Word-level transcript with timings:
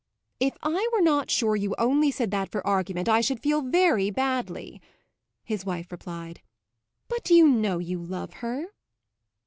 "If 0.39 0.57
I 0.63 0.89
were 0.91 1.01
not 1.01 1.29
sure 1.29 1.55
you 1.55 1.75
only 1.77 2.09
said 2.09 2.31
that 2.31 2.49
for 2.49 2.65
argument 2.65 3.07
I 3.07 3.21
should 3.21 3.39
feel 3.39 3.61
very 3.61 4.09
badly," 4.09 4.81
his 5.43 5.63
wife 5.63 5.91
replied. 5.91 6.41
"But 7.07 7.29
you 7.29 7.47
know 7.47 7.77
you 7.77 8.01
love 8.03 8.33
her." 8.41 8.65